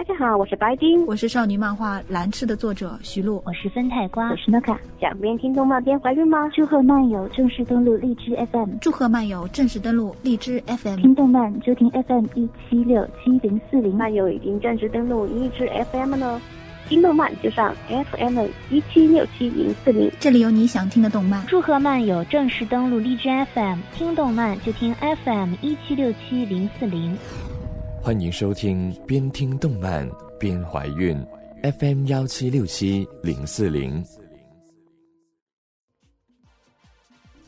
[0.00, 4.80] 大家好，我是白丁，我是少女漫画《蓝赤》的作者徐璐，我是分太瓜，我是诺卡。
[4.98, 6.48] 想边听动漫边怀孕吗？
[6.54, 13.94] 祝贺漫友正式登录荔枝 FM，祝贺漫友正式登录荔枝 FM，听动漫就听 FM 一七六七零四零。
[13.94, 16.40] 漫友已经正式登录荔枝 FM 了，
[16.88, 21.44] 听动漫就上 FM 一七六七零四零，这里有你想听的动漫。
[21.46, 27.14] 祝贺漫友正式登录荔枝 FM，听动漫就听 FM 一七六七零四零。
[28.02, 30.08] 欢迎收听边听动漫
[30.38, 31.22] 边怀孕
[31.78, 34.02] ，FM 幺七六七零四零。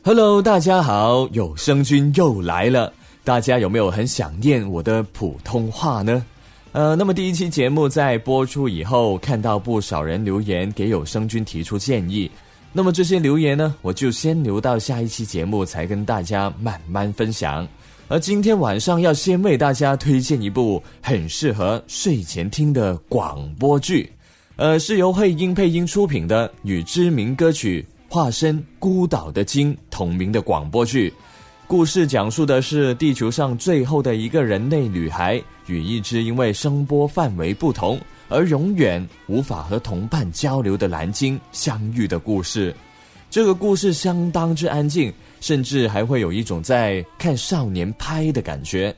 [0.03, 2.93] Hello，大家好，有声君又来了。
[3.23, 6.23] 大家有没有很想念我的普通话呢？
[6.71, 12.29] 呃，那么第一期节目在播出以后，看到不少人留言给有声君提出建议。
[12.71, 17.67] 那么这些留言呢，我就先留到下一期节目才跟大家慢慢分享。
[18.13, 24.07] 而今天晚上要先为大家推荐一部很适合睡前听的广播剧，
[24.55, 31.11] 呃，是由配音配音出品的，与知名歌曲《化身孤岛的鲸》同名的广播剧。
[31.65, 37.99] 故事讲述的是地球上最后的一个人类女孩与一只因为声波范围不同
[38.29, 42.75] 而永远无法和同伴交流的蓝鲸相遇的故事。
[43.33, 45.11] 这个故事相当之安静。
[45.41, 48.95] 甚至还会有一种在看少年拍的感觉。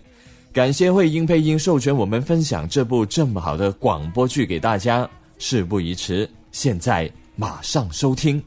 [0.54, 5.10] 感谢会英配音授权我们分享这部这么好的广播剧给大家。
[5.40, 8.40] 事不宜迟，现在马上收听。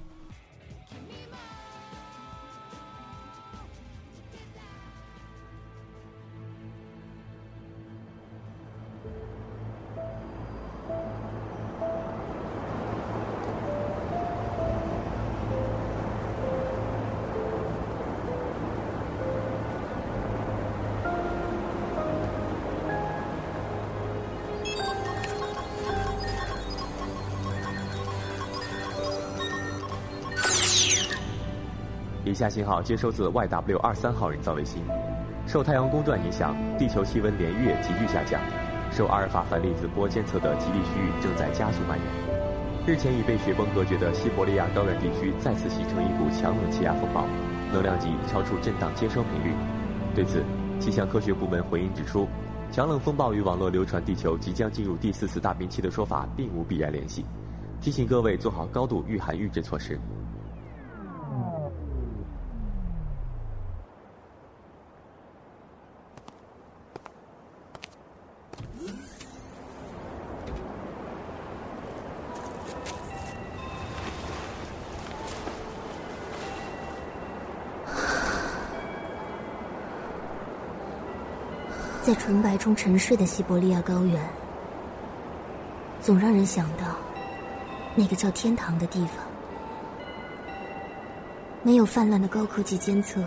[32.39, 34.81] 下信号接收自 YW 二三号人造卫星。
[35.45, 38.41] 受太阳公转影响，地球气温连月急剧下降，
[38.93, 42.07] 受阿尔法反粒子波监测的极地区域正在加速蔓延。
[42.87, 47.27] 日前已被雪崩隔绝的西伯利亚高原地区再次形成一股强冷气压风暴，
[47.73, 49.53] 能量级超出震荡接收频率。
[50.15, 50.45] 对此，
[50.79, 52.29] 气象科学部门回应指出，
[52.71, 57.25] 强冷风暴与网络流传地球即将进入第四次大冰期的说法并无必然联系，
[57.81, 59.99] 提醒各位做好高度御寒预知措施。
[82.19, 84.23] 纯白中沉睡的西伯利亚高原，
[86.01, 86.97] 总让人想到
[87.95, 89.25] 那个叫天堂的地方。
[91.63, 93.25] 没有泛滥的高科技监测，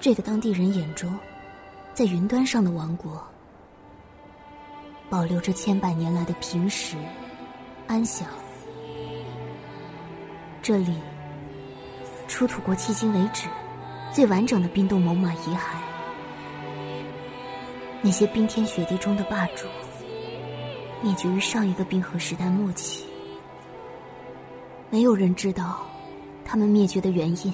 [0.00, 1.16] 这个当地人眼中
[1.94, 3.22] 在云端上的王国，
[5.08, 6.96] 保留着千百年来的平实、
[7.86, 8.26] 安详。
[10.62, 10.98] 这里
[12.26, 13.48] 出土过迄今为止
[14.12, 15.60] 最完整的冰冻猛犸遗骸。
[18.00, 19.66] 那些冰天雪地中的霸主，
[21.02, 23.04] 灭绝于上一个冰河时代末期。
[24.88, 25.80] 没有人知道
[26.44, 27.52] 他们灭绝的原因。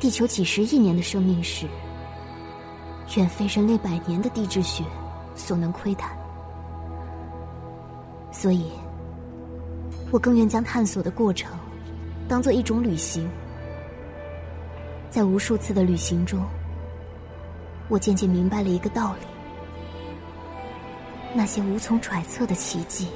[0.00, 1.66] 地球几十亿年的生命史，
[3.16, 4.82] 远非人类百年的地质学
[5.34, 6.16] 所能窥探。
[8.32, 8.64] 所以，
[10.10, 11.52] 我更愿将探索的过程
[12.26, 13.30] 当做一种旅行。
[15.10, 16.42] 在无数次的旅行中。
[17.92, 19.26] 我渐渐明白了一个道理：
[21.34, 23.06] 那些无从揣测的奇迹，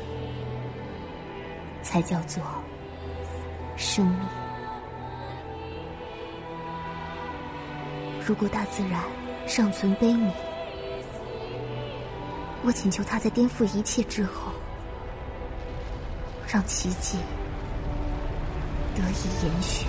[1.82, 2.42] 才叫做
[3.74, 4.18] 生命。
[8.20, 9.02] 如果大自然
[9.46, 10.30] 尚存悲悯，
[12.62, 14.52] 我请求他在颠覆一切之后，
[16.46, 17.16] 让奇迹
[18.94, 19.86] 得以延续。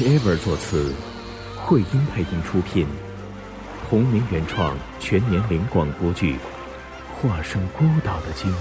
[0.00, 0.92] Ever 作词，
[1.56, 2.84] 慧音配音出品，
[3.88, 6.34] 同名原创全年龄广播剧
[7.14, 8.52] 《化身孤岛的鲸》，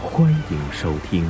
[0.00, 1.28] 欢迎收听。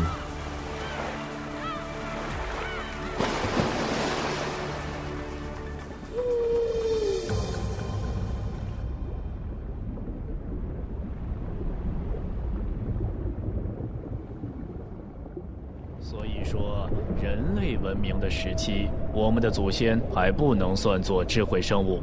[18.36, 22.00] 时期，我们的祖先还不能算作智慧生物。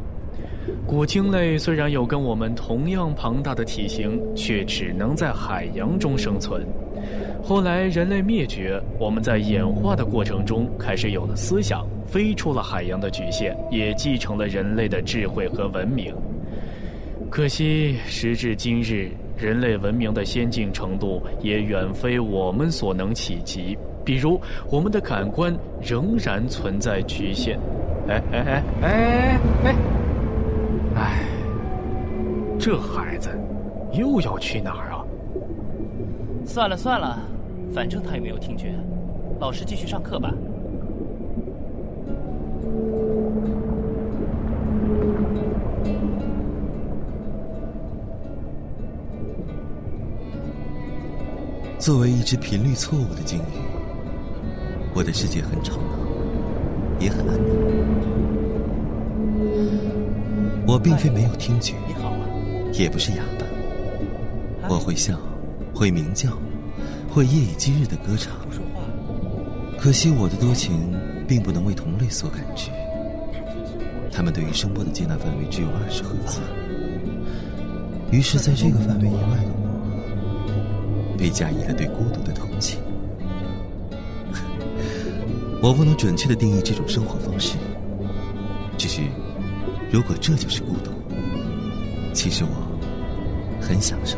[0.88, 6.66] 古鲸类虽然有跟我们同样庞大的体型，却只能在海洋中生存。
[7.44, 16.16] 后来人类灭绝，我们在演化的过程中开始有了思想，飞出了海洋的局限，也继承了人类的智慧和文明。
[17.30, 23.78] 可惜时至今日，人类文明的先进程度也远非我们所能企及。
[24.04, 24.40] 比如，
[24.70, 27.58] 我们的感官仍然存在局限。
[28.08, 29.40] 哎哎哎哎哎！
[29.64, 29.76] 哎，
[30.96, 31.24] 哎
[32.60, 33.30] 这孩子
[33.94, 35.04] 又要去哪儿啊？
[36.46, 37.20] 算了算了，
[37.74, 38.76] 反正他也没有听觉，
[39.40, 40.34] 老师继续上课吧。
[51.80, 53.73] 作为一只频率错误的鲸鱼。
[54.96, 55.98] 我的世界很吵闹，
[57.00, 57.50] 也很安宁。
[60.68, 61.74] 我并非没有听觉，
[62.74, 63.46] 也不是哑巴。
[64.70, 65.20] 我会笑，
[65.74, 66.30] 会鸣叫，
[67.10, 68.34] 会夜以继日的歌唱。
[69.80, 70.94] 可惜我的多情
[71.28, 72.70] 并不能为同类所感知，
[74.12, 76.40] 他们对于声波的接纳范围只有二十赫兹。
[78.12, 82.80] 于是，在这个范围以外的我，被加以了对孤独的同情。
[85.64, 87.56] 我不能准确的定义这种生活方式，
[88.78, 89.00] 只是，
[89.90, 90.92] 如果这就是孤独，
[92.14, 92.50] 其实我
[93.62, 94.18] 很享受。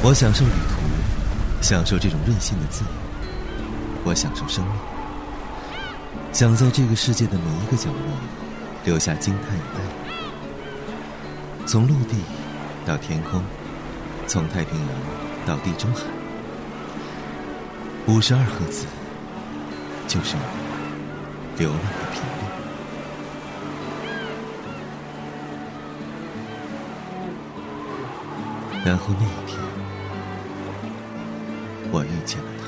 [0.00, 0.80] 我享受旅途，
[1.60, 2.90] 享受这种任性的自由。
[4.04, 4.74] 我享受生命，
[6.32, 7.98] 想在这个世界的每一个角落
[8.84, 9.80] 留下惊叹与爱。
[11.66, 12.14] 从陆地
[12.86, 13.42] 到天空，
[14.28, 15.29] 从太平洋。
[15.50, 16.02] 到地中海，
[18.06, 18.86] 五十二赫兹
[20.06, 20.42] 就是我
[21.58, 22.38] 流浪的频率。
[28.84, 29.58] 然后那一天，
[31.90, 32.59] 我遇见了。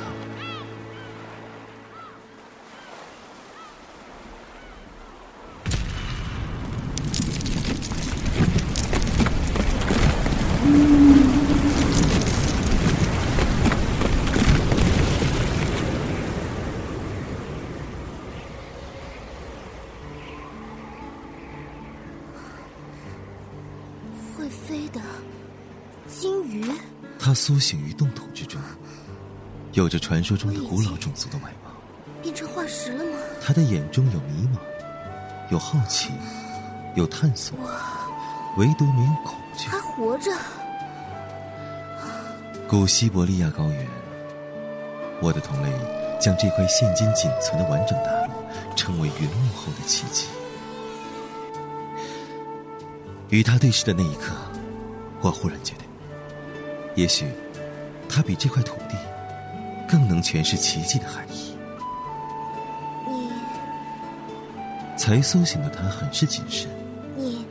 [27.44, 28.60] 苏醒于冻土之中，
[29.72, 31.72] 有着传说中的古老种族的外貌。
[32.22, 33.18] 变成化石了吗？
[33.44, 34.60] 他的眼中有迷茫，
[35.50, 36.12] 有好奇，
[36.94, 37.58] 有探索，
[38.58, 39.66] 唯独没有恐惧。
[39.66, 40.30] 还活着。
[42.68, 43.88] 古西伯利亚高原，
[45.20, 45.72] 我的同类
[46.20, 48.32] 将这块现今仅存的完整大陆
[48.76, 50.28] 称为云幕后的奇迹。
[53.30, 54.32] 与他对视的那一刻，
[55.20, 55.81] 我忽然觉得。
[56.94, 57.26] 也许，
[58.08, 58.96] 它比这块土地
[59.88, 61.56] 更能诠释奇迹的含义。
[63.08, 63.30] 你
[64.98, 66.70] 才苏醒的他很是谨慎，
[67.16, 67.46] 你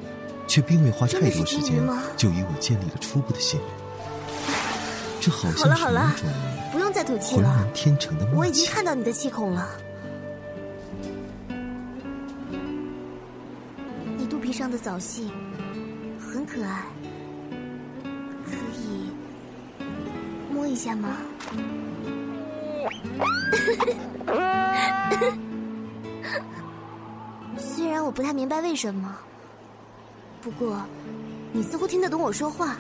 [0.48, 1.76] 却并未花太多时间
[2.16, 3.70] 就与我建立了初步的信任。
[5.20, 6.30] 这好像是一种
[6.72, 9.68] 不用再吐气了，天成的我已经看到你的气孔了。
[14.18, 15.30] 你肚皮上的藻荇
[16.20, 16.86] 很可爱。
[20.66, 21.18] 一下吗？
[27.58, 29.18] 虽然我不太明白为什么，
[30.42, 30.80] 不过
[31.52, 32.78] 你似乎听得懂我说话。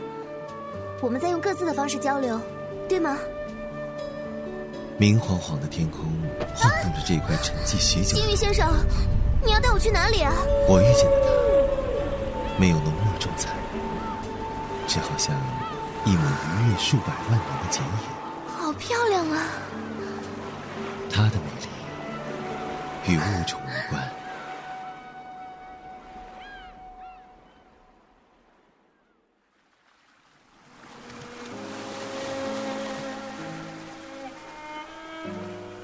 [1.01, 2.39] 我们在用各自的方式交流，
[2.87, 3.17] 对吗？
[4.97, 6.05] 明晃晃的天空
[6.53, 8.15] 晃动着这块沉寂许久。
[8.15, 8.71] 金鱼先生，
[9.43, 10.31] 你要带我去哪里啊？
[10.69, 11.31] 我遇见了他，
[12.59, 13.49] 没有浓墨重彩，
[14.87, 15.35] 只好像。
[16.03, 17.91] 一抹愉悦数百万年的剪影，
[18.47, 19.45] 好漂亮啊！
[21.11, 24.11] 它的美丽与物种无关。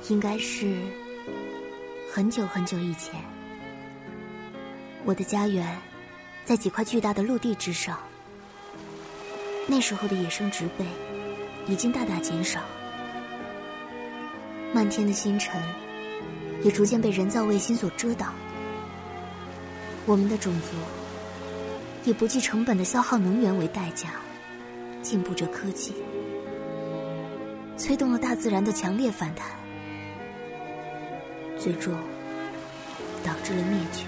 [0.09, 0.77] 应该是
[2.13, 3.13] 很久很久以前。
[5.05, 5.77] 我的家园
[6.43, 7.99] 在几块巨大的陆地之上。
[9.67, 10.85] 那时候的野生植被
[11.67, 12.61] 已经大大减少，
[14.73, 15.61] 漫天的星辰
[16.63, 18.33] 也逐渐被人造卫星所遮挡。
[20.05, 20.77] 我们的种族
[22.09, 24.11] 以不计成本的消耗能源为代价，
[25.01, 25.93] 进步着科技，
[27.75, 29.49] 催动了大自然的强烈反弹，
[31.57, 31.93] 最终
[33.21, 34.05] 导致了灭绝。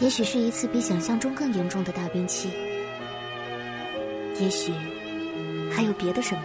[0.00, 2.50] 也许是一次比想象中更严重的大冰期。
[4.40, 4.72] 也许
[5.70, 6.42] 还有别的什么。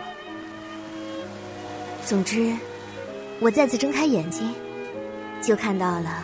[2.05, 2.55] 总之，
[3.39, 4.49] 我再次睁开眼睛，
[5.41, 6.23] 就看到了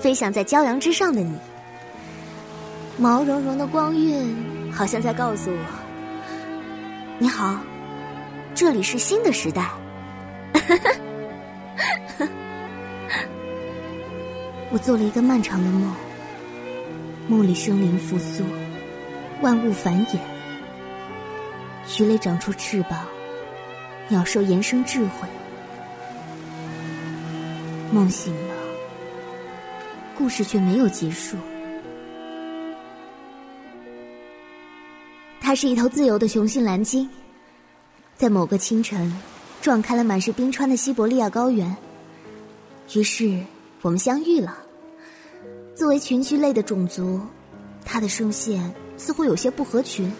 [0.00, 1.36] 飞翔在骄阳之上的你。
[2.98, 5.58] 毛茸茸的光晕，好像在告诉我
[7.18, 7.60] ：“你好，
[8.54, 9.70] 这里是新的时代。
[14.70, 15.94] ”我做了一个漫长的梦，
[17.28, 18.44] 梦里生灵复苏，
[19.42, 20.18] 万物繁衍。
[21.98, 23.06] 鱼类长出翅膀，
[24.08, 25.28] 鸟兽延伸智慧。
[27.92, 28.54] 梦醒了，
[30.18, 31.36] 故事却没有结束。
[35.40, 37.08] 它是一头自由的雄性蓝鲸，
[38.16, 39.10] 在某个清晨，
[39.62, 41.74] 撞开了满是冰川的西伯利亚高原。
[42.94, 43.40] 于是
[43.80, 44.58] 我们相遇了。
[45.74, 47.20] 作为群居类的种族，
[47.84, 50.12] 它的声线似乎有些不合群。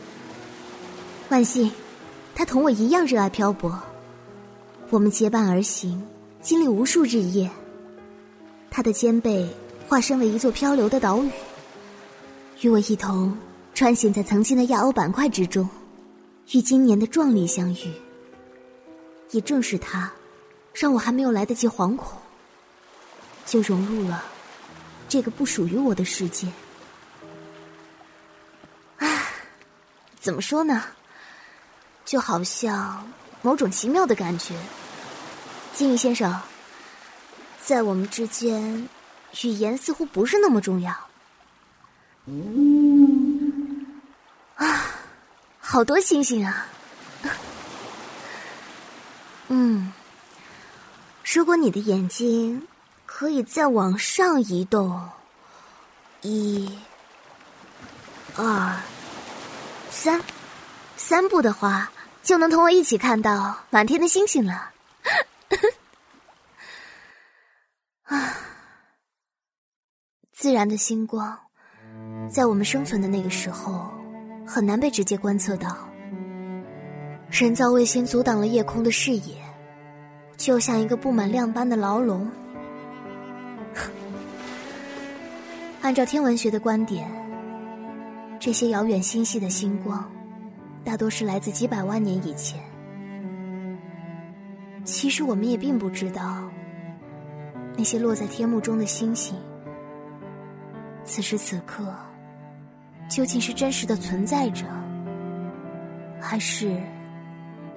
[1.28, 1.70] 万幸，
[2.34, 3.76] 他同我一样热爱漂泊。
[4.90, 6.00] 我们结伴而行，
[6.40, 7.50] 经历无数日夜。
[8.70, 9.48] 他的肩背
[9.88, 11.30] 化身为一座漂流的岛屿，
[12.60, 13.36] 与我一同
[13.74, 15.68] 穿行在曾经的亚欧板块之中，
[16.52, 17.92] 与今年的壮丽相遇。
[19.32, 20.12] 也正是他，
[20.72, 22.16] 让我还没有来得及惶恐，
[23.44, 24.24] 就融入了
[25.08, 26.46] 这个不属于我的世界。
[28.98, 29.24] 啊，
[30.20, 30.84] 怎么说呢？
[32.06, 33.04] 就好像
[33.42, 34.54] 某种奇妙的感觉，
[35.74, 36.40] 金鱼先生，
[37.60, 38.88] 在我们之间，
[39.42, 40.92] 语言似乎不是那么重要。
[44.54, 44.84] 啊，
[45.60, 46.68] 好多星星啊！
[49.48, 49.92] 嗯，
[51.24, 52.66] 如果你的眼睛
[53.04, 55.08] 可以再往上移动，
[56.22, 56.78] 一、
[58.36, 58.80] 二、
[59.90, 60.22] 三，
[60.96, 61.90] 三步的话。
[62.26, 64.72] 就能同我一起看到满天的星星了。
[68.02, 68.34] 啊，
[70.32, 71.38] 自然的星光，
[72.28, 73.88] 在我们生存的那个时候，
[74.44, 75.78] 很难被直接观测到。
[77.30, 79.40] 人造卫星阻挡了夜空的视野，
[80.36, 82.28] 就像一个布满亮斑的牢笼。
[85.80, 87.08] 按照天文学的观点，
[88.40, 90.10] 这些遥远星系的星光。
[90.86, 92.60] 大多是来自几百万年以前。
[94.84, 96.48] 其实我们也并不知道，
[97.76, 99.34] 那些落在天幕中的星星，
[101.04, 101.92] 此时此刻
[103.10, 104.64] 究竟是真实的存在着，
[106.20, 106.80] 还是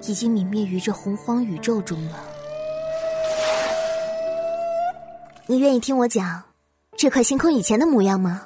[0.02, 2.16] 已经泯灭于这洪荒宇宙中了？
[5.46, 6.40] 你愿意听我讲
[6.96, 8.42] 这块星空以前的模样吗？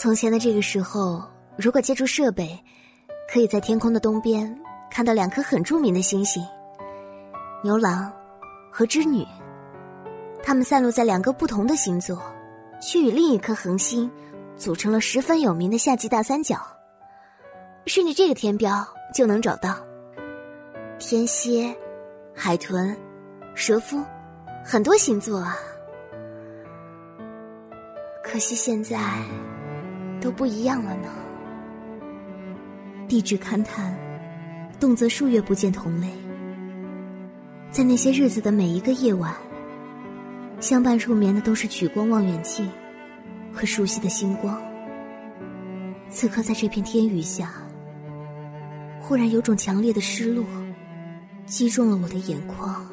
[0.00, 1.24] 从前的这个时候，
[1.56, 2.56] 如果借助设备，
[3.28, 4.56] 可以在天空的东边
[4.88, 6.40] 看到两颗很著名的星星——
[7.64, 8.08] 牛郎
[8.70, 9.26] 和织女。
[10.40, 12.22] 它们散落在两个不同的星座，
[12.80, 14.08] 却与另一颗恒星
[14.56, 16.64] 组成了十分有名的夏季大三角。
[17.86, 19.80] 顺着这个天标就能找到
[21.00, 21.74] 天蝎、
[22.32, 22.96] 海豚、
[23.52, 24.00] 蛇夫，
[24.64, 25.58] 很多星座啊。
[28.22, 28.96] 可惜现在。
[30.20, 31.08] 都不一样了呢。
[33.08, 33.96] 地质勘探，
[34.78, 36.08] 动辄数月不见同类。
[37.70, 39.34] 在那些日子的每一个夜晚，
[40.60, 42.70] 相伴入眠的都是曲光望远镜
[43.52, 44.60] 和熟悉的星光。
[46.10, 47.52] 此刻在这片天宇下，
[49.00, 50.44] 忽然有种强烈的失落，
[51.44, 52.86] 击中了我的眼眶。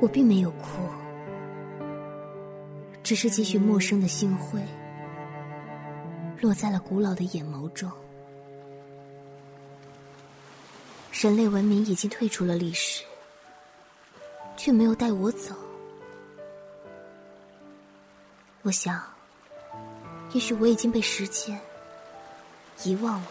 [0.00, 0.66] 我并没有哭。
[3.06, 4.60] 只是几许陌生的星辉，
[6.40, 7.88] 落在了古老的眼眸中。
[11.12, 13.04] 人类文明已经退出了历史，
[14.56, 15.54] 却没有带我走。
[18.62, 19.00] 我想，
[20.32, 21.60] 也许我已经被时间
[22.82, 23.28] 遗忘了。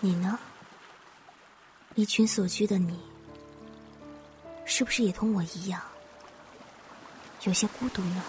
[0.00, 0.38] 你呢？
[1.94, 3.00] 离群所居的你，
[4.66, 5.80] 是不是也同我一样，
[7.44, 8.22] 有些孤独呢？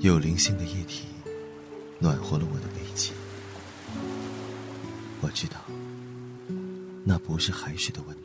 [0.00, 1.08] 有灵性的液体，
[1.98, 3.12] 暖和了我的背脊。
[5.20, 5.56] 我知道，
[7.04, 8.23] 那不是海水的温度。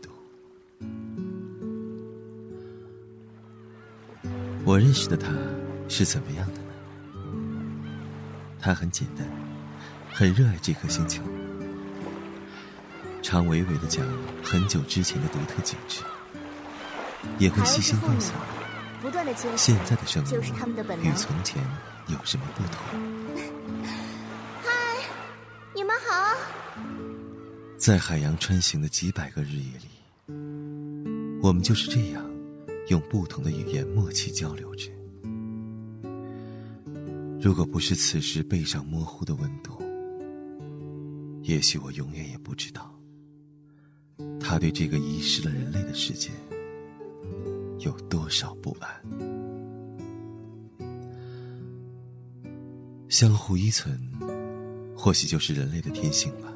[4.69, 5.29] 我认识的他
[5.88, 6.67] 是怎么样的呢？
[8.59, 9.27] 他很简单，
[10.13, 11.23] 很热爱这颗星球，
[13.23, 14.05] 常娓娓的讲
[14.43, 16.03] 很久之前的独特景致，
[17.39, 18.45] 也会细心告诉我。
[19.01, 21.03] 不断的现在的生就是他们的本。
[21.03, 21.59] 与从前
[22.05, 22.75] 有什么不同？
[24.61, 24.69] 嗨，
[25.73, 26.38] 你们好。
[27.75, 29.89] 在海洋穿行的几百个日夜里，
[31.41, 32.23] 我们就是这样
[32.89, 34.89] 用不同的语言默契交流着。
[37.39, 39.82] 如果不是此时背上模糊的温度，
[41.43, 42.93] 也许我永远也不知道，
[44.39, 46.30] 他对这个遗失了人类的世界。
[47.80, 48.89] 有多少不安？
[53.08, 53.97] 相互依存，
[54.95, 56.52] 或许就是人类的天性吧。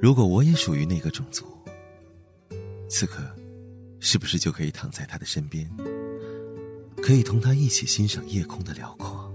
[0.00, 1.44] 如果我也属于那个种族，
[2.88, 3.24] 此刻，
[4.04, 5.66] 是不是就可以躺在他的身边，
[7.02, 9.34] 可以同他一起欣赏夜空的辽阔，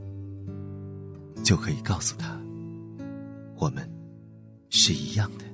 [1.43, 2.39] 就可以告诉他，
[3.57, 3.91] 我们
[4.69, 5.48] 是一样的。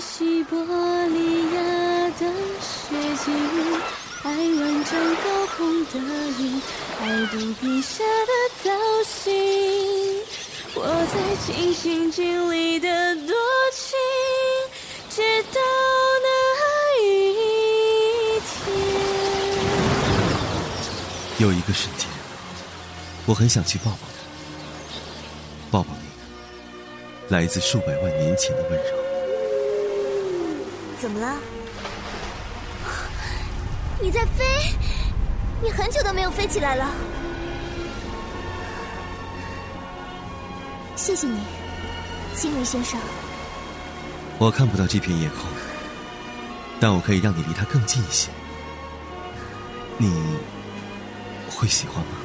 [0.00, 1.60] 西伯利亚
[2.20, 2.26] 的
[2.60, 3.32] 雪景，
[4.22, 5.92] 爱万丈高空的
[6.38, 6.62] 云，
[7.00, 8.32] 爱肚皮下的
[8.62, 8.70] 造
[9.04, 9.24] 型。
[10.74, 11.14] 我在
[11.46, 13.34] 尽心尽力的多
[13.72, 13.98] 情，
[15.08, 15.60] 直到
[16.22, 16.28] 那
[17.02, 17.04] 一
[18.40, 18.46] 天。
[21.38, 22.06] 有一个瞬间，
[23.24, 24.20] 我很想去抱抱他，
[25.70, 29.05] 抱抱那个来自数百万年前的温柔。
[31.00, 31.36] 怎么了？
[34.00, 34.44] 你在飞？
[35.62, 36.90] 你很久都没有飞起来了。
[40.96, 41.38] 谢谢你，
[42.34, 42.98] 金鱼先生。
[44.38, 45.40] 我看不到这片夜空，
[46.80, 48.30] 但我可以让你离它更近一些。
[49.98, 50.12] 你
[51.50, 52.16] 会喜欢吗？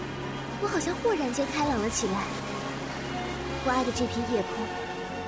[0.61, 2.23] 我好像豁然间开朗了起来。
[3.65, 4.65] 我爱的这片夜空，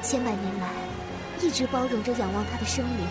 [0.01, 0.67] 千百年来
[1.43, 3.05] 一直包容着仰望他的生灵。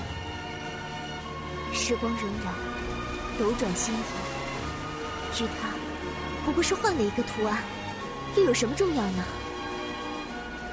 [1.75, 5.69] 时光荏苒，斗转星移，与他
[6.45, 7.63] 不过是换了一个图案，
[8.37, 9.23] 又有什么重要呢？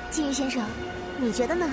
[0.10, 0.66] 金鱼先生，
[1.18, 1.70] 你觉得呢？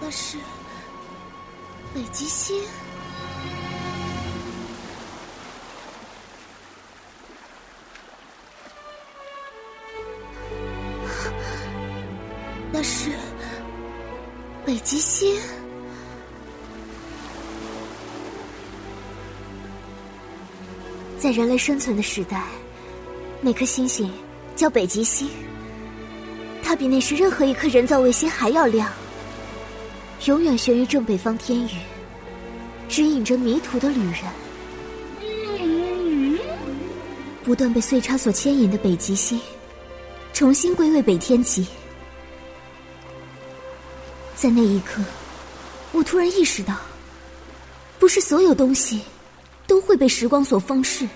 [0.00, 0.38] 那是
[1.94, 2.62] 北极星，
[15.14, 15.40] 北极星。
[21.16, 22.42] 在人类生存的时代，
[23.40, 24.10] 那颗星星
[24.56, 25.28] 叫北极星。
[26.64, 28.90] 它比那时任何一颗人造卫星还要亮，
[30.24, 31.70] 永远悬于正北方天宇，
[32.88, 34.24] 指引着迷途的旅人。
[37.44, 39.40] 不断被岁差所牵引的北极星，
[40.32, 41.64] 重新归位北天极。
[44.44, 45.02] 在那一刻，
[45.92, 46.76] 我突然意识到，
[47.98, 49.00] 不是所有东西
[49.66, 51.08] 都会被时光所方式。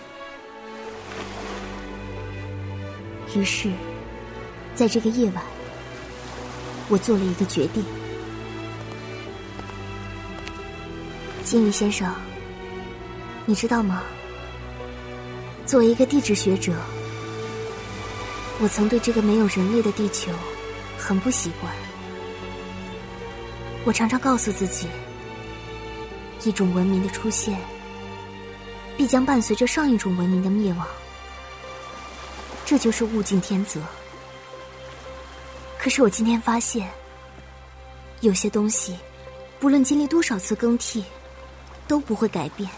[3.36, 3.70] 于是，
[4.74, 5.44] 在这个夜晚，
[6.88, 7.84] 我做了一个决定。
[11.44, 12.10] 金鱼先生，
[13.44, 14.02] 你知道吗？
[15.66, 16.72] 作为一个地质学者，
[18.58, 20.32] 我曾对这个没有人类的地球
[20.96, 21.70] 很不习惯。
[23.84, 24.86] 我常常告诉自己，
[26.44, 27.58] 一种文明的出现，
[28.96, 30.86] 必将伴随着上一种文明的灭亡。
[32.66, 33.80] 这就是物竞天择。
[35.78, 36.90] 可是我今天发现，
[38.20, 38.98] 有些东西，
[39.58, 41.02] 不论经历多少次更替，
[41.86, 42.68] 都不会改变。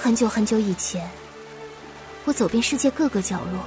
[0.00, 1.10] 很久很久以前，
[2.26, 3.64] 我走遍世界各个角落，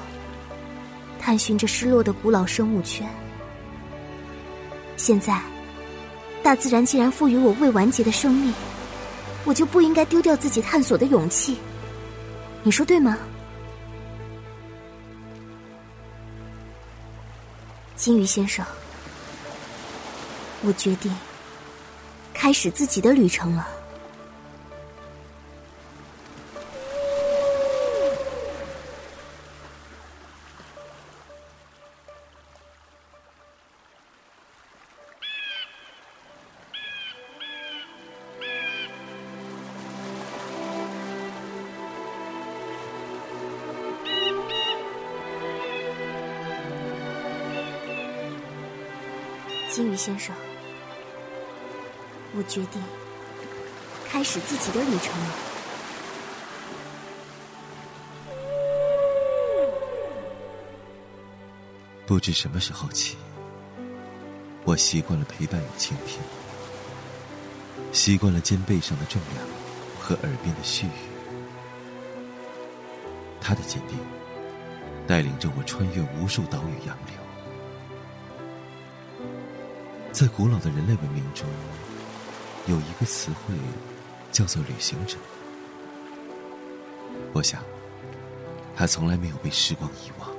[1.20, 3.10] 探寻着失落的古老生物圈。
[4.96, 5.42] 现在，
[6.44, 8.54] 大自然既然赋予我未完结的生命，
[9.46, 11.58] 我就不应该丢掉自己探索的勇气。
[12.64, 13.18] 你说对吗？
[17.96, 18.66] 金鱼先生，
[20.64, 21.16] 我决定
[22.34, 23.68] 开始自己的旅程了。
[50.04, 50.36] 先生，
[52.36, 52.82] 我决定
[54.10, 55.30] 开始自己的旅程了。
[62.08, 63.16] 不知什么时候起，
[64.64, 66.20] 我习惯了陪伴与倾听，
[67.92, 69.46] 习惯了肩背上的重量
[70.00, 71.12] 和耳边的絮语。
[73.40, 74.00] 他的坚定，
[75.06, 77.31] 带领着我穿越无数岛屿洋流。
[80.22, 81.50] 在古老的人类文明中，
[82.68, 83.56] 有一个词汇
[84.32, 85.18] 叫做“旅行者”。
[87.34, 87.64] 我想，
[88.76, 90.30] 他从来没有被时光遗忘，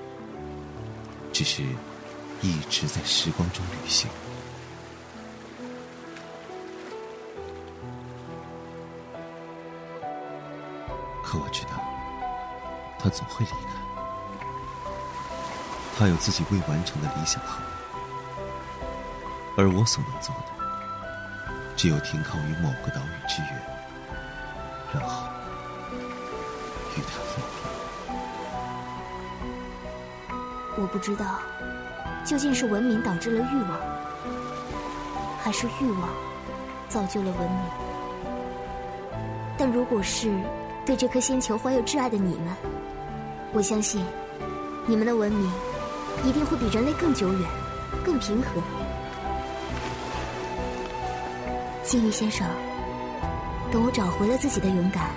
[1.33, 1.64] 只是
[2.42, 4.09] 一直在时光中旅行。
[11.25, 11.71] 可我知道，
[13.01, 13.73] 他总会离开。
[15.99, 17.61] 他有自己未完成的理想和。
[19.56, 20.52] 而我所能做的，
[21.76, 23.62] 只有停靠于某个岛屿之源，
[24.94, 25.28] 然后
[26.96, 27.62] 与他分别。
[30.78, 31.38] 我不知道，
[32.24, 33.78] 究竟是文明导致了欲望，
[35.42, 36.08] 还是欲望
[36.88, 37.60] 造就了文明。
[39.58, 40.34] 但如果是
[40.86, 42.56] 对这颗星球怀有挚爱的你们，
[43.52, 44.02] 我相信，
[44.86, 45.52] 你们的文明
[46.24, 47.50] 一定会比人类更久远、
[48.02, 48.62] 更平和。
[51.92, 52.48] 金鱼先生，
[53.70, 55.11] 等我找回了自己的勇敢，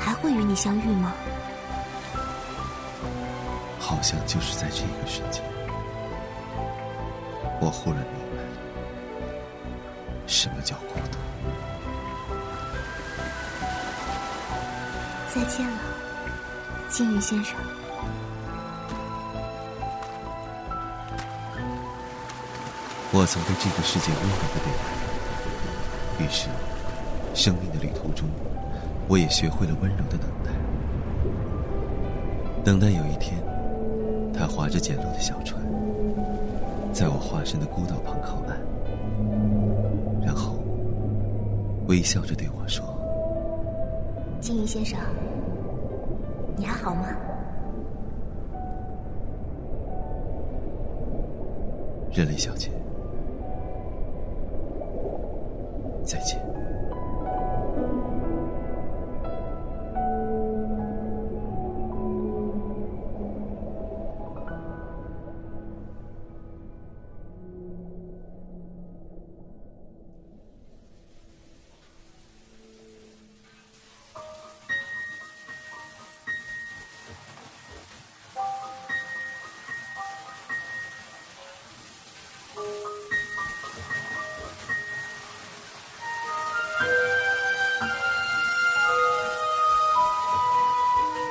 [0.00, 1.14] 还会与你相遇吗？
[3.78, 5.40] 好像就是在这个瞬间，
[7.60, 8.48] 我忽然明白了
[10.26, 11.18] 什么叫孤独。
[15.32, 15.78] 再见了，
[16.88, 17.56] 金鱼先生。
[23.12, 25.13] 我曾被这个世界温柔的对待。
[26.24, 26.48] 于是，
[27.34, 28.26] 生命的旅途中，
[29.08, 30.50] 我也学会了温柔的等待。
[32.64, 33.36] 等待有一天，
[34.32, 35.60] 他划着简陋的小船，
[36.94, 38.58] 在我化身的孤岛旁靠岸，
[40.24, 40.54] 然后
[41.88, 42.82] 微笑着对我说
[44.40, 44.98] ：“金鱼先生，
[46.56, 47.08] 你还好吗？”
[52.14, 52.70] 人类小姐。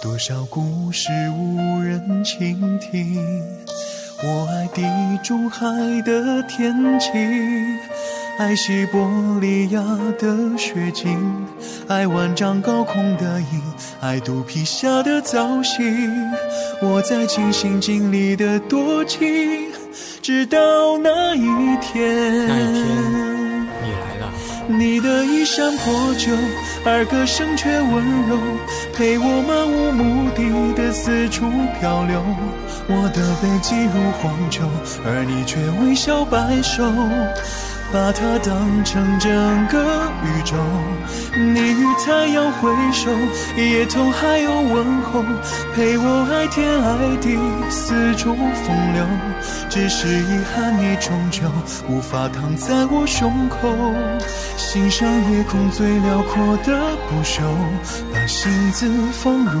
[0.00, 3.20] 多少故事无人倾听。
[4.22, 4.82] 我爱地
[5.24, 5.66] 中海
[6.02, 7.12] 的天晴。
[8.38, 9.82] 爱西伯利亚
[10.16, 11.18] 的雪景，
[11.88, 13.60] 爱万丈高空的鹰，
[14.00, 15.82] 爱肚皮下的藻荇。
[16.80, 19.26] 我在尽心尽力的多情，
[20.22, 20.58] 直到
[20.98, 21.40] 那一
[21.80, 22.46] 天。
[22.46, 23.27] 那一天，
[24.68, 26.30] 你的衣衫破旧，
[26.84, 28.38] 而歌声却温柔，
[28.94, 31.50] 陪我漫无目的的四处
[31.80, 32.22] 漂流。
[32.86, 34.62] 我的背脊如荒丘，
[35.06, 36.84] 而你却微笑摆首。
[37.90, 39.30] 把它当成整
[39.68, 39.78] 个
[40.22, 40.56] 宇宙，
[41.34, 43.10] 你与太阳挥手，
[43.56, 45.24] 夜头还有问候，
[45.74, 47.38] 陪我爱天爱地，
[47.70, 49.06] 四处风流。
[49.70, 51.42] 只是遗憾，你终究
[51.88, 53.68] 无法躺在我胸口，
[54.56, 57.40] 欣赏夜空最辽阔的不朽，
[58.12, 59.60] 把心字放入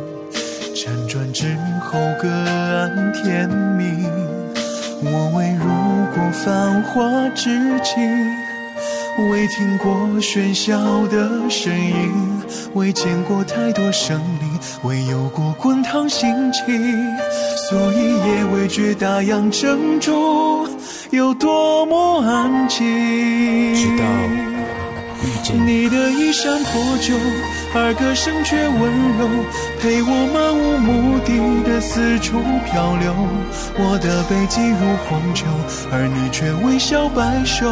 [0.81, 1.45] 辗转之
[1.79, 4.03] 后，各安天命。
[5.03, 5.63] 我未入
[6.11, 7.51] 过繁华之
[7.83, 8.01] 境，
[9.29, 12.41] 未听过喧嚣的声音，
[12.73, 16.65] 未见过太多生灵，未有过滚烫心情，
[17.69, 20.67] 所以也未觉大洋正中
[21.11, 22.81] 有多么安静。
[23.75, 24.03] 直到
[25.21, 27.13] 遇见你的衣衫破旧。
[27.73, 29.29] 而歌声却温柔，
[29.79, 33.15] 陪我漫无目的的四处漂流。
[33.77, 35.45] 我的背脊如荒丘，
[35.89, 37.71] 而你却微笑摆首。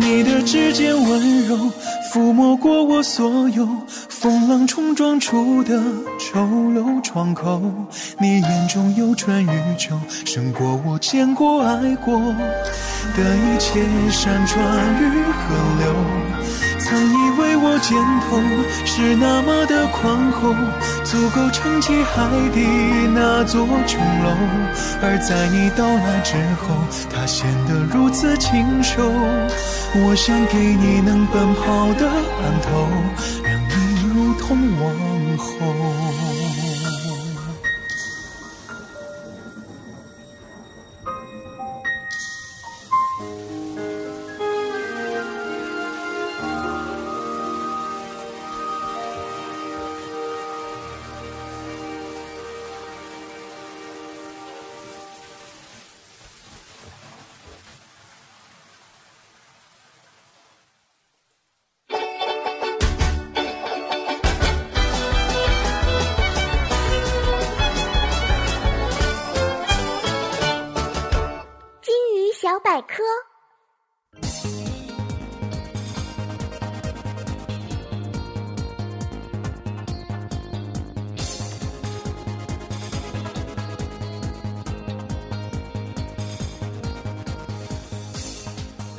[0.00, 1.70] 你的指尖温柔。
[2.12, 5.82] 抚摸过我所有风浪冲撞出的
[6.18, 7.58] 丑陋窗口，
[8.20, 14.60] 你眼中有春与秋，胜过我见过爱过的一切山川
[15.00, 16.51] 与河流。
[16.92, 18.38] 曾以为我肩头
[18.84, 20.52] 是那么的宽厚，
[21.04, 22.60] 足够撑起海底
[23.14, 24.28] 那座琼楼，
[25.00, 26.76] 而在你到来之后，
[27.08, 29.10] 它显得如此清瘦。
[30.04, 32.86] 我想给你能奔跑的岸头，
[33.42, 33.72] 让你
[34.12, 36.21] 如同王后。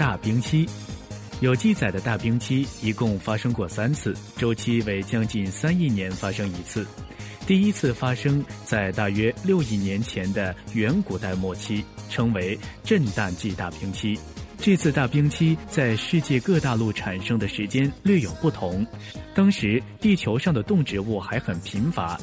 [0.04, 0.68] 大冰期，
[1.40, 6.86] 有记载的大冰期一共发生过三次，周期为将近三亿年发生一次。
[7.48, 14.20] 第一次发生在大约六亿年前的远古代末期，称为震旦纪大冰期。
[14.58, 18.86] 这次大冰期在世界各大陆产生的时间略有不同。
[19.34, 22.20] 当时地球上的动植物还很贫乏，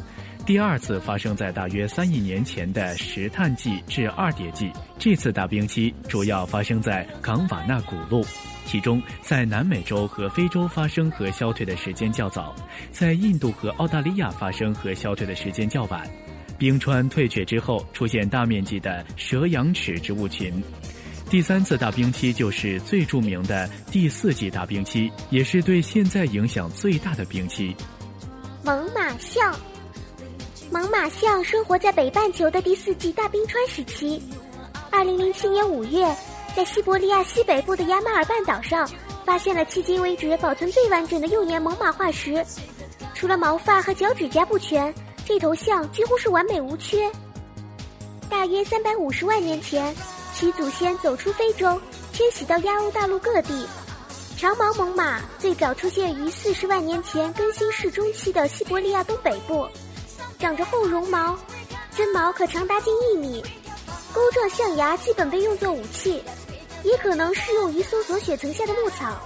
[0.50, 4.68] 第二次发生在大约三亿年前的石炭纪至二叠纪。
[4.98, 8.26] 这次大冰期主要发生在冈瓦纳古陆，
[8.66, 12.52] 其中在南美洲和非洲发生和消退的时间较早，
[12.90, 16.04] 在印度和澳大利亚发生和消退的时间较晚。
[16.58, 20.52] 冰川退却之后，出现大面积的蛇羊齿植物群。
[21.30, 27.72] 第三次大冰期就是最著名的第四纪大冰期，也是对现在影响最大的冰期。
[28.64, 29.54] 猛犸象，
[30.70, 34.22] 猛犸象生活在北半球的第四纪大冰川时期。
[34.88, 36.14] 二零零七年五月，
[36.56, 38.88] 在西伯利亚西北部的亚马尔半岛上，
[39.24, 42.44] 发现了迄今为止保存最完整的幼年猛犸化石。
[43.14, 44.92] 除了毛发和脚趾甲不全。
[45.26, 47.08] 这头象几乎是完美无缺。
[48.28, 49.94] 大约三百五十万年前，
[50.34, 51.80] 其祖先走出非洲，
[52.12, 53.64] 迁徙到亚欧大陆各地。
[54.36, 59.68] 长毛猛犸最早出现于四十万年前更新世中期的西伯利亚东北部，
[60.40, 61.38] 长着厚绒毛，
[61.94, 63.44] 真毛可长达近一米。
[64.12, 66.22] 钩状象牙基本被用作武器，
[66.82, 69.20] 也可能适用于搜索雪层下的牧草。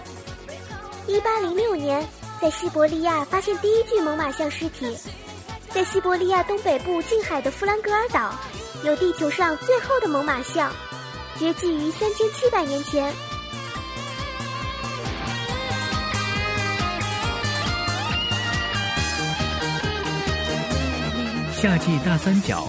[1.07, 2.05] 一八零六年，
[2.43, 4.99] 在西伯利亚发现第一具猛犸象尸体。
[5.71, 8.35] 在西伯利亚东北部近海的弗兰格尔岛，
[8.83, 10.73] 有地球上最厚的猛犸象，
[11.39, 13.15] 绝迹于三千七百年前。
[21.65, 22.69] 夏季大三角，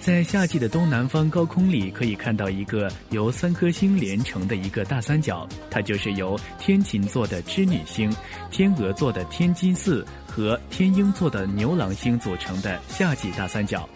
[0.00, 8.12] 在夏季的东南方高空里，可以看到一个由三颗星连成的一个大三角，它就是由天琴座的织女星、
[8.50, 10.04] 天鹅座的天津四。
[10.26, 13.88] 和天鹰座的牛郎星组成的夏季大三角，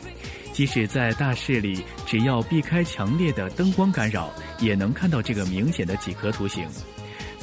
[0.53, 4.31] 即使在大市里，只要避开强烈的灯光干扰，
[4.61, 6.65] 也能看到这个明显的几何图形。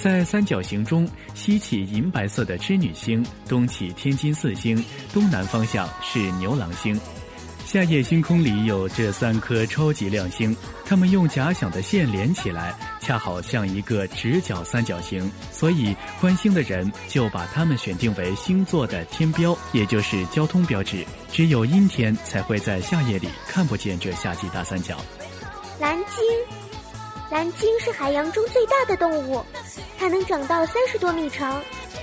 [0.01, 4.81] 在三角形中，西起银白色的织女星，东起天津四星，
[5.13, 6.99] 东南方向是牛郎星。
[7.65, 21.05] 夏夜星空里有这三颗超级亮星，它们用假想的线连起来，恰好像一个直角三角形，所以观星的人就把它们选定为星座的天标，也就是交通标志。
[21.31, 24.97] 只有阴天才会在夏夜里看不见这夏季大三角。
[25.79, 26.68] 蓝鲸，
[27.29, 29.45] 蓝鲸是海洋中最大的动物，
[29.99, 31.61] 它能长到三十多米长，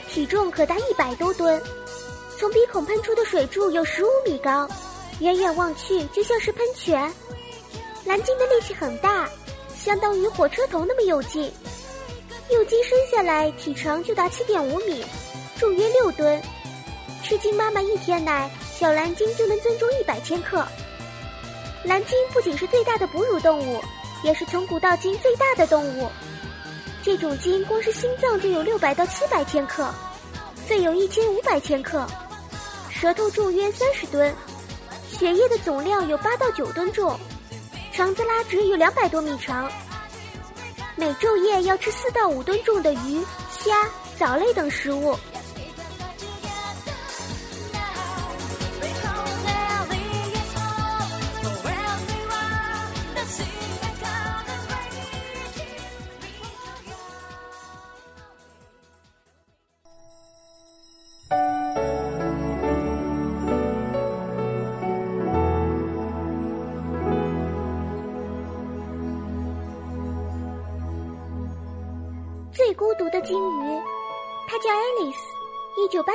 [0.08, 1.60] 体重可达一百多吨，
[2.38, 4.68] 从鼻孔喷出的水柱有十五米高。
[5.18, 7.12] 远远望去，就像是喷泉。
[8.04, 9.28] 蓝鲸的力气很大，
[9.74, 11.50] 相当于火车头那么有劲。
[12.50, 15.04] 幼鲸生下来体长就达七点五米，
[15.58, 16.40] 重约六吨。
[17.24, 20.64] 吃鲸妈妈一天奶，小蓝鲸就能增重一百千克。
[21.82, 23.82] 蓝鲸不仅是最大的哺乳动物，
[24.26, 26.10] 也是从古到今最大的动物。
[27.00, 29.88] 这种鲸光是心脏就有六百到七百千克，
[30.66, 32.04] 肺有一千五百千克，
[32.90, 34.34] 舌头重约三十吨。
[35.08, 37.16] 血液的总量有八到九吨重，
[37.92, 39.70] 肠子拉直有两百多米长。
[40.96, 45.16] 每昼夜要吃四到五吨重的鱼、虾、藻类等食物。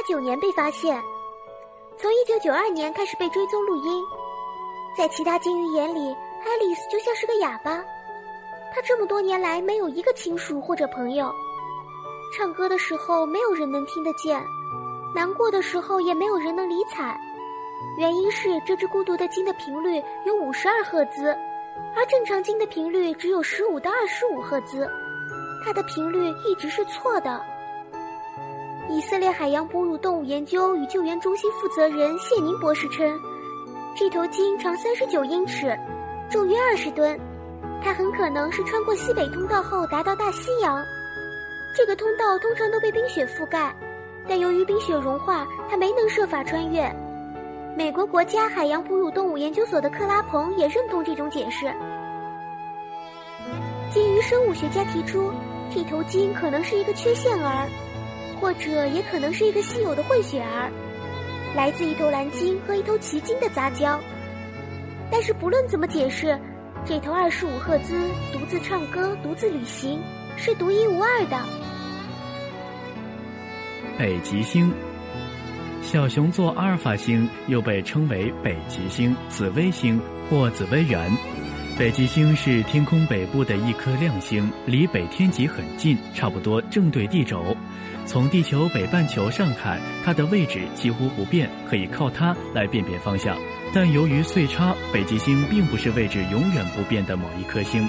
[0.03, 1.01] 九年被发现，
[1.97, 4.03] 从一九九二年开始被追踪录音。
[4.97, 7.81] 在其他鲸鱼眼里，爱丽丝就像是个哑巴，
[8.73, 11.33] 她这么多年来没有一个亲属或者朋友，
[12.35, 14.43] 唱歌的时候没有人能听得见，
[15.15, 17.17] 难过的时候也没有人能理睬。
[17.97, 21.29] 原因是这只孤独的鲸的频率有五十二赫兹，
[21.95, 24.89] 而正常鲸的频率只有十五到二十五赫兹。
[25.63, 27.43] 它的频率一直是错的。
[28.89, 33.17] 以色列海洋哺乳动物研究与救援中心负责人谢宁博士称，
[33.95, 35.77] 这头鲸长三十九英尺，
[36.29, 37.17] 重约二十吨。
[37.83, 40.83] 它很可能是穿过西北通道后达到大西洋。
[41.75, 43.73] 这个通道通常都被冰雪覆盖，
[44.27, 46.93] 但由于冰雪融化，它没能设法穿越。
[47.77, 51.73] 美国国家海洋哺乳动物研究所的克拉彭也认同这种解释。
[53.89, 55.31] 鲸鱼生物学家提出。
[55.73, 57.65] 这头鲸可能是一个缺陷儿，
[58.41, 60.71] 或者也可能是一个稀有的混血儿，
[61.55, 63.99] 来自一头蓝鲸和一头奇鲸的杂交。
[65.11, 66.37] 但是不论怎么解释，
[66.83, 67.93] 这头二十五赫兹
[68.33, 70.01] 独自唱歌、独自旅行
[70.37, 71.39] 是独一无二的。
[73.99, 74.73] 北极星，
[75.83, 81.11] 小熊座阿尔法星又被称为北极星、紫微星或紫微垣。
[81.77, 87.55] 北极星是天空北部的一颗亮星，离北天极很近，差不多正对地轴。
[88.05, 93.35] 从地球北半球上看，它的位置几乎不变，可以靠它来辨别方向。
[93.73, 97.87] 但由于岁差，北极星并不是位置永远不变的某一颗星。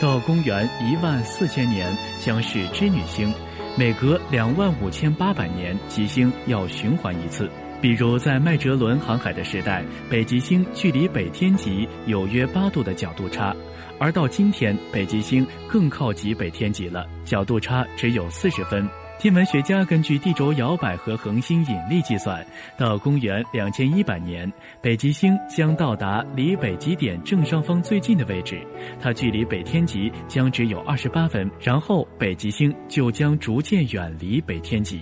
[0.00, 3.32] 到公元一万四千年将是织女星，
[3.76, 7.50] 每隔两万五千八百年，极星要循环一次。
[7.80, 13.54] 比如在麦哲伦航海的时代，北极星距离北天极有约八度的角度差，
[13.98, 18.88] 而到今天，北极星更靠极北天极了，角度差只有四十分。
[19.18, 22.44] 天文学家根据地轴摇摆和恒星引力计算，
[22.76, 24.50] 到公元两千一百年，
[24.82, 28.60] 北极星将到达离北极点正上方最近的位置，
[29.00, 35.00] 它距离北天极将只有二十八分，然后北极星就将逐渐远离北天极。